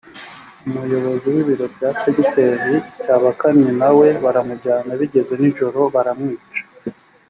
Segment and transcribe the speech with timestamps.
[0.67, 6.59] umuyobozi w’ibiro bya segiteri cyabakamyi na we baramujyana bigeze nijoro baramwica